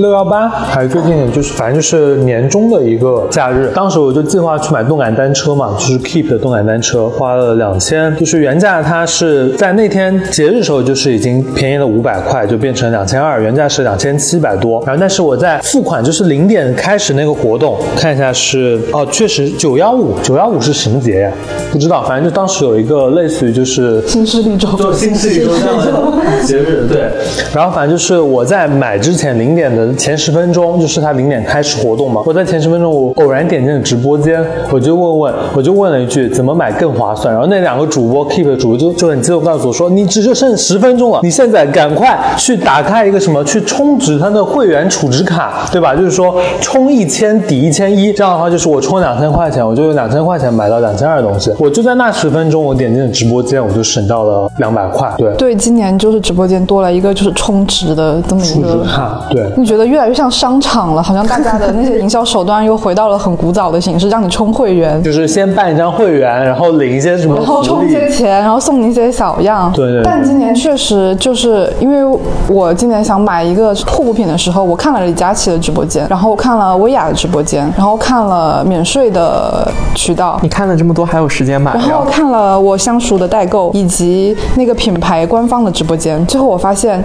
[0.00, 14.82] 六幺八还是最近就是反正就是年终的一个假日，当时我就计划去买动感单车嘛，就是 Keep 的动感单车，花了两千，就是原价它是在那天节日时候就是已经便宜了五百块，就变成两千二，原价是两千七百多。
[14.86, 21.32] 然后但是我在付款就是零点开始那个活动，看一下是哦，确实九幺五，九幺五是什么节呀？
[21.72, 27.10] 不知道，反正就当时有一个类似于就是新势力周，就新势力周这样的节日，对。
[27.54, 32.22] 然后反正就是我在买之前零点的前十分钟，就是它零点开始活动嘛。
[32.24, 37.32] 我在前十分钟，我偶然点进了直播间，我就问问，我就问了一句怎么买更划算。
[37.34, 45.94] 然后那两个主播 Keep 的主播就就很激动告诉我说，你只就剩十分钟了，你现在赶快去打开一个什么，去充值它的会员储值卡，对吧？
[45.94, 51.52] 就是说充一千抵一千一，这样的话就是我充两千块钱，我就有两千块钱买到两千二的东西。
[51.58, 55.12] 我就在那十分钟，我点进了直播间，我就省到了两百块。
[55.18, 55.32] 对。
[55.34, 58.84] 对，今年就是直播间多了一个就是充值的这么一储值个。
[58.84, 69.72] 卡，对，你觉得越来越像商场了，好像大家的那些营销手段又回到了很古早的形式，让你充会员，就是先办一张会员，然后领一些什么然后充一些钱，然后送你一些小样。
[69.80, 80.38] 对对对但今年确实就是因为我今年想买一个护肤品的时候，我看了李佳琦的直播间，然后看了薇娅的直播间，然后看了免税的渠道。
[80.42, 82.04] 你看了这么多，还有时间买然后？
[82.10, 87.02] 看了我相熟的代购以及那个品牌官方的直播间，最后我发现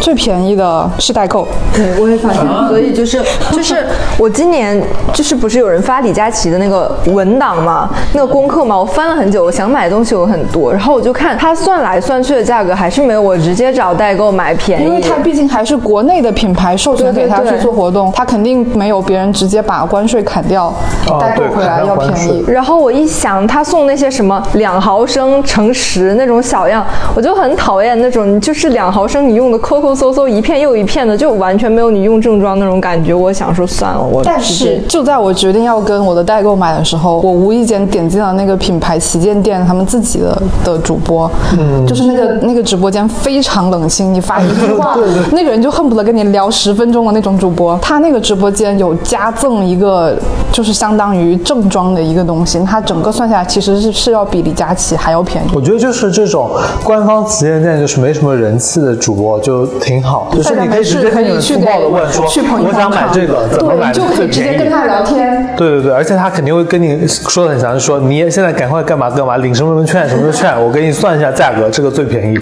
[0.00, 1.46] 最便宜的是代购。
[1.74, 3.86] 对，我也发现，所以就是 就是
[4.18, 4.82] 我今年
[5.12, 20.72] 就是不是有人发李佳琦的那个文档嘛，那个功课嘛，我翻了很久，我想买的东西有很多，然后我就看他算来算去的价格还是没有我直接找代购买便宜，因为它毕竟还是国内的品牌授权给他去做活动，他肯定没有别人直接把关税砍掉，
[21.20, 22.44] 代购回来要便宜。
[22.48, 26.84] 然后我一想，他送那些什么两毫升乘十那种小样，
[27.14, 33.12] 我就很讨厌那种，就是两毫升你用的抠抠搜搜一片又一片的，就完全没有你用正装那种感觉。
[33.14, 44.96] 我想说算了，我但是就在我决定要跟我的代购买的时候，我无意间点进了那个品牌旗舰店他们自己的的主播，嗯，就是那个那个直播间非常冷清，你发一句话，
[45.32, 47.78] 那个人就恨不得跟你聊十分钟的那种主播。
[47.80, 50.16] 他那个直播间有加赠一个，
[50.52, 55.48] 就是相当于正装的一个东西，它整个算下来其实是是要比李佳琦还要便宜。
[55.54, 56.50] 我觉得就是这种
[56.84, 64.58] 官方旗舰店，就是没什么人气的主播就挺好，就是你可以直接跟你们粗暴的问说，我想买这个，怎么对，买你就可以直接？
[64.58, 65.48] 跟他聊天。
[65.56, 72.38] 对对对，而且他肯定会跟你说的很详细，说你也现在赶快干嘛干嘛，领什么什么券什么什么券，我给你算一下价格，这个最便宜。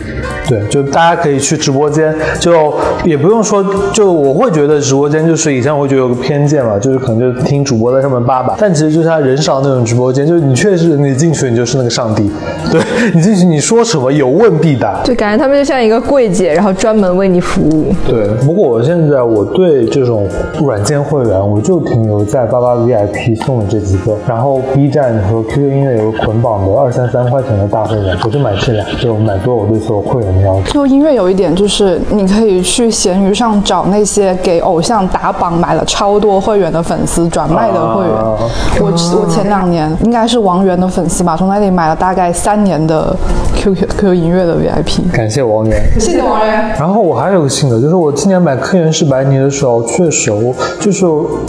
[0.49, 2.73] 对，就大家可以去直播间，就
[3.05, 12.31] 也不用说，就我会觉得直播间就是以前我会觉得有个偏见嘛，就是可能就听主播在上面叭叭，但其实就是他人少那种直播间，就是你确实你进去你就是那个上帝，
[12.71, 12.81] 对
[13.15, 15.01] 你进去你说什么有问必答。
[15.05, 17.93] 就感觉他们就像一个柜姐，然后专门为为你服务。
[18.07, 20.29] 对，不过我现在我对这种
[20.63, 30.73] 软件会员，我就停留在八八 VIP 送的这几个，然后 B 站和 QQ 音乐有个捆绑的二三三块钱的大会员，我就买这俩，就买多我对所有会员的要求。
[30.73, 38.15] 就音乐有一点就是，你可以去闲鱼上找那些给偶像打榜买了超多会员的粉丝转卖的会员。
[38.15, 38.37] 啊
[38.81, 43.15] 我我前两年应该是王源的粉丝吧，从那里买了大概三年的
[43.55, 45.11] QQ QQ 音乐的 VIP。
[45.13, 45.83] 感谢王源。
[45.99, 46.69] 谢谢王源。
[46.79, 51.07] 然后我我还有个性格，就是我今年买科颜氏白泥的时候，确实我就是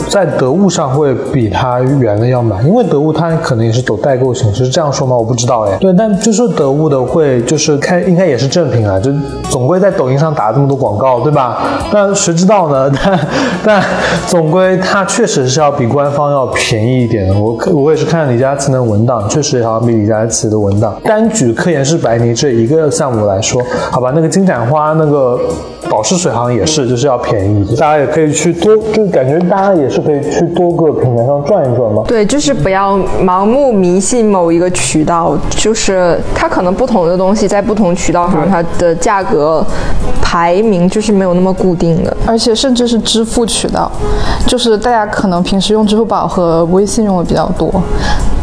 [0.08, 5.14] 在得物上会比它原的要买，因为得物它可能也是走代购形式，是这样说吗？
[5.14, 5.76] 我不知道哎。
[5.78, 9.12] 对，但就是得物的会就是看应该也是正品啊，就
[9.50, 11.58] 总归在抖音上打这么多广告，对吧？
[11.92, 12.90] 但谁知道呢？
[13.04, 13.20] 但
[13.62, 13.84] 但
[14.26, 17.34] 总归它确实是要比官方要便宜一点的。
[17.38, 20.98] 我我也是看李佳琦的文档，确实好像比李佳琦的文档。
[21.04, 23.60] 单举科颜氏白泥这一个项目来说，
[23.90, 25.38] 好吧，那个金盏花那个
[25.90, 27.76] 保湿水好像也是，就是要便宜一点。
[27.76, 32.02] 大家也可以去多，就感觉大家也是可以去多个平台上转一转嘛。
[32.06, 39.64] 对，就是不要盲目迷信某一个渠道，就是它可能不同的东西在不同渠道上，它的价格
[40.20, 42.16] 排名就是没有那么固定的。
[42.26, 43.90] 而且甚至是支付渠道，
[44.46, 47.72] 就是大家可能平时用支付宝和微信用的比较多。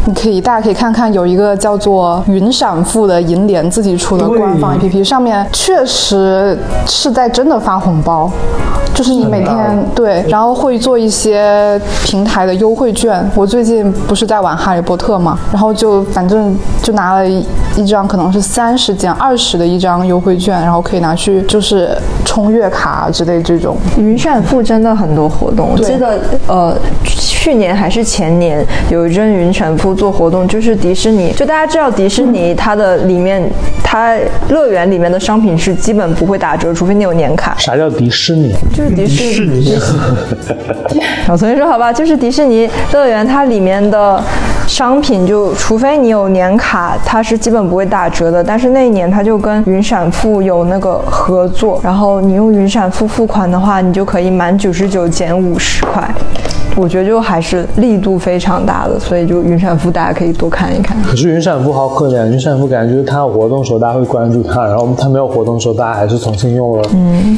[0.08, 6.56] 你可以，大家可以看看有一个叫做云闪付的银联自己出的官方 APP，上面确实
[6.86, 8.30] 是在真的发红包，
[8.94, 13.28] 就是你每天对，然后会做一些平台的优惠券。
[13.34, 17.28] 我最近不是在玩哈利波特嘛，然后就反正就拿了
[17.76, 23.76] 一一张可能是三十减二十的一张优惠券，然后可以拿去就是充月卡之类这种。
[23.96, 26.18] 云闪付真的很多活动，我记得
[26.48, 33.40] 呃去年还是前年有一阵云闪付做活动，就是迪士尼，就大家知道迪士尼它的里面
[33.84, 34.16] 它
[34.48, 37.54] 乐园里面的商品是基本不会打折，除非你有年卡。
[37.56, 38.52] 啥叫迪士尼？
[38.74, 39.78] 就是迪士尼。
[41.28, 44.20] 我重新说好吧，就是迪士尼乐园它里面的
[44.66, 48.42] 商品就，除非你有年卡，它是基本不会打折的。
[48.42, 56.08] 但是那一年它就跟云闪付有那个合作，然后你用云闪付付款的话，你就可以满九十九减五十块。
[56.76, 60.94] 我觉得就还是力度非常大的，所以就云闪付大家可以多看一看。
[61.02, 66.86] 可是云闪付好可怜，云闪付感觉就是它有活动的时候大家会关注它，然后它没有活动的时候大家还是重新用了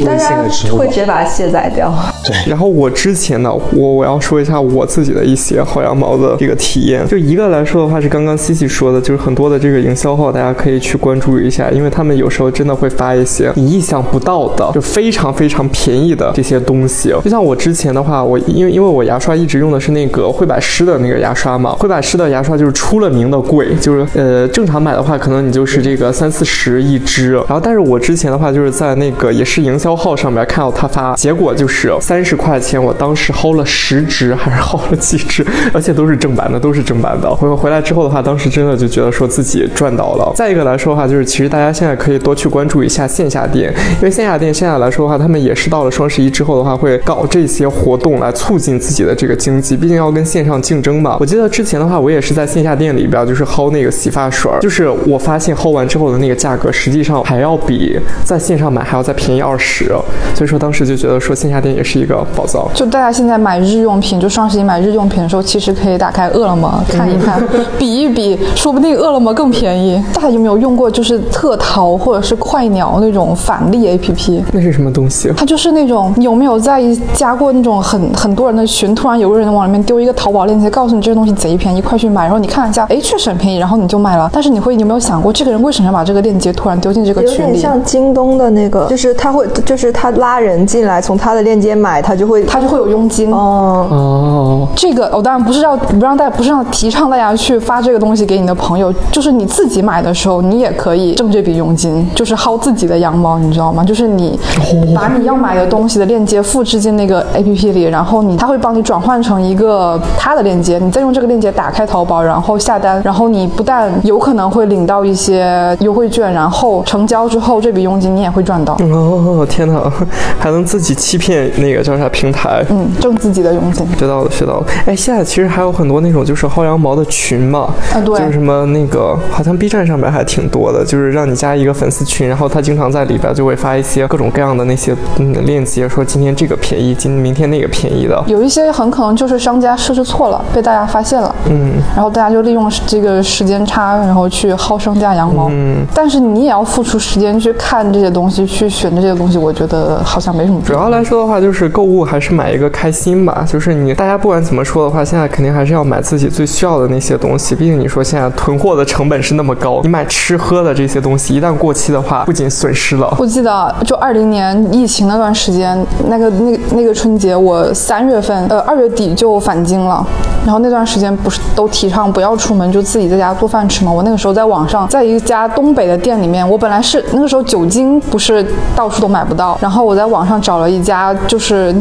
[0.00, 0.94] 微大家信的支付会直。
[0.94, 1.94] 接把它卸载掉。
[2.24, 7.06] 对然后我之前呢，我我要说一下我自己的一些薅羊毛的这个体验。
[7.06, 17.10] 就一个来说的话，是刚刚西西说的，就是很多的这个营销号，大家可以去关注一下，因为他们有时候真的会发一些你意想不到的，就非常非常便宜的这些东西。
[17.22, 37.32] 就像我之前的话，我因为因为我牙刷一直用的是那个惠百诗的那个牙刷嘛，惠百诗的牙刷就是出了名的贵，就是呃正常买的话，可能你就是这个三四十一支，然后但是我之前的话就是在那个也是营销号上面看到他发，结果就是三十块钱，我当时薅了十支还是薅了几支，而且都是正版的，都是正版的。
[37.34, 40.32] 回回来之后的话，当时真的就觉得说自己赚到了。
[40.34, 51.16] 再一个来说的话，就是其实大家现在可以多去关注一下线下店，因为线下店现在来说的话，他们也是到了双十一之后的话，会搞这些活动来促进自己的这个经济，毕竟要跟线上竞争嘛。
[51.20, 59.86] 我记得之前的话，我也是在线下店里边就是薅那个洗发水，就是我发现薅完之后的那个价格，实际上还要比在线上买还要再便宜二十，
[60.34, 62.66] 所以说当时就觉得说线下店也是一个宝藏。
[62.74, 67.42] 就大家现在买日用品，就双十一买日用品的时候，其实可以打开饿了么看一看，
[67.78, 70.02] 比一比，说不定饿了么更便宜。
[70.12, 74.42] 大家有没有用过就是特淘或者是快鸟那种返利 APP？
[74.52, 75.32] 那是什么东西？
[75.36, 76.82] 它就是那种，你有没有在
[77.14, 82.22] 加过那种很很多人的群，突然有个人往里面丢一个淘宝链接，告诉你这个东西贼便宜，快去买。
[82.22, 84.28] 然后你看一下，哎，确实很便宜，然后你就买了。
[84.32, 87.52] 但是你会，你有没有想过，这个人为什么要把这个链接突然丢进这个群里？
[87.52, 93.32] 点像京东的那个，就是他会，就是他拉人进来，从他的链接买，他就会，他就会有佣金。
[93.32, 103.84] 哦，哦，这个我当然不是要不让大家不是让提倡大家去发这个东西给你的朋友，就是你自己买的时候，你也可以挣这笔佣金，就是薅自己的羊毛，你知道吗？
[103.84, 104.38] 就是你
[104.94, 119.92] 把你要买的东西的链接复制进那个 A P P 里，然后你他会帮你转换成一个他的链接，你再用这个链接打开淘宝，然后下单，然后你不但有可能会领到一些优惠券，然后成交之后这笔佣金你也会赚到，哦，天哪，
[120.38, 122.64] 还能自己欺骗那个叫啥平台？
[122.70, 123.86] 嗯，挣自己的佣金。
[123.98, 124.66] 学到了，学到了。
[124.86, 138.22] 哎，现在其实还有很多那种就是薅羊羊毛的群嘛，啊对就是什么那个，好像 B 站上面还挺多的，就是让你加一个粉丝群，然后他经常在里边就会发一些各种各样的那些嗯链接，说今天这个便宜，今明天那个便宜的。
[138.28, 150.60] 有一些很可能就是商家设置错了，被大家发现了，嗯，然后大家就利用这个时间差，然后去薅商家羊毛，嗯，但是你也要付出时间去看这些东西，去选这些东西，我觉得好像没什么。
[150.64, 153.44] 主要来说的话，就是购物还是买一个开心吧。
[153.48, 157.54] 就是你大家不管怎么说的话，现在肯定还是要买自己最需要的那些东西。
[157.54, 170.04] 毕竟你说现在囤货的成本是那么高，你买吃喝的这些东西一旦过期的话，不仅损失了，我记得就二零年疫情那段时间，那个那个那个春节，我三月份呃二月底就返京了，
[170.44, 173.92] 然后那段时间不是都提倡不要出门，就自己在家做饭吃吗？
[173.92, 178.44] 我那个时候在网上，在一家东北的店里面，我本来是那个时候酒精不是
[178.74, 181.72] 到处都买不到，然后我在网上找了一家就是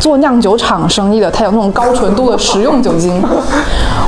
[0.00, 3.22] 做酿酒厂生意的，他有那种高纯度的食用酒精，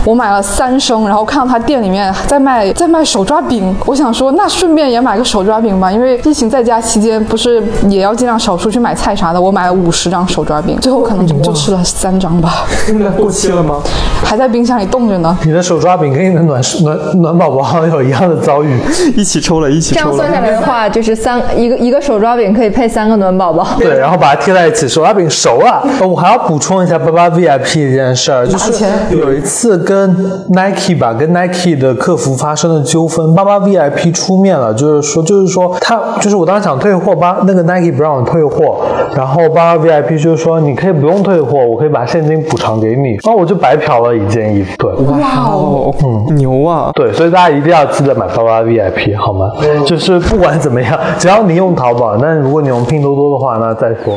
[0.04, 13.80] 我买了三升，然后看到他店里面在卖在卖手抓饼，我想说那顺便也买个手抓饼吧，因为疫情在家期间不是也要尽量少出去买菜啥的，我买了五十张手抓饼， 最后可能就就吃了三张吧，现在过期了吗？
[14.24, 15.36] 还在冰箱里冻着呢。
[15.44, 18.80] 你的手抓饼跟你的暖暖暖宝宝有一样的遭遇。
[19.16, 20.40] 一起抽了，一起抽这样算下。
[20.40, 23.66] 来的话，就是三一个一个手抓饼可以配三个暖宝宝。
[23.78, 25.86] 对，然后把它贴在一起，手抓饼熟了。
[26.00, 30.05] 呃我还要补充一下八八 VIP 这件事儿，就是有一次跟
[30.50, 38.78] Nike 吧，跟 Nike 的客服发生了纠纷，八八 VIP 出面了，就是说，就是说他，就是我当时想退货，八那个 Nike 不让我退货，
[39.14, 44.92] 然后八八 VIP 就是说你可以不用退货，我可以把现金补偿给你，然后我就白嫖了一件衣服，对。
[45.06, 45.94] 哇哦，
[46.34, 46.90] 牛啊！
[46.94, 49.50] 对，所以大家一定要记得买八八 VIP 好吗？
[49.84, 54.16] 就是不管怎么样，只要你用淘宝，但是如果你用拼多多的话，那再说。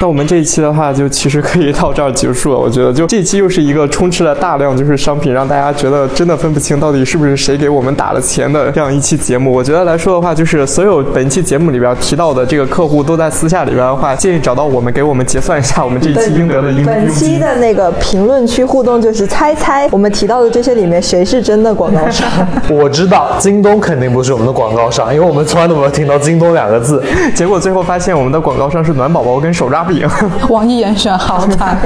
[0.00, 2.58] 那我们这一期的话，就其实可以到这儿结束了。
[2.58, 9.52] 我觉得，就这一期又是一个充斥了大量就是商品，让大家觉得真的分不清到底是不是谁给我们打了钱的这样一期节目。
[9.52, 17.36] 我觉得来说的话，就是所有本期节目里边提到的这个客户都在私下里边的话，建议找到我们，给我们结算一下我们这一期应得的佣本期。
[17.40, 22.24] 的那个评论区互动就是猜猜我们提到的这些里面谁是真的广告商。
[22.70, 27.02] 我知道京东肯定不是我们的广告商，因为我们从来都没有听到京东两个字。
[27.34, 30.08] 结果最后发现我们的广告商是暖宝宝跟手抓饼。
[30.48, 31.76] 网易严选好惨。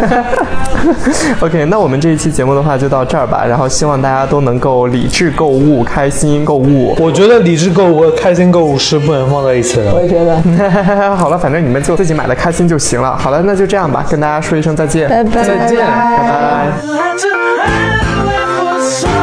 [1.41, 6.95] OK，那我们这一期节目的话就到这儿吧，然后希望大家都能够理智购物，开心购物。
[6.99, 9.95] 我觉得理智购物和开心购物是不能放在一起的。
[9.95, 10.37] 我也觉得。
[11.17, 13.17] 好了，反正你们就自己买的开心就行了。
[13.17, 16.73] 好了，那就这样吧，跟大家说一声再见，拜拜再见，拜
[19.17, 19.22] 拜。